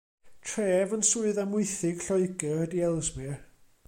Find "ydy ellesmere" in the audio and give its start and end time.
2.65-3.37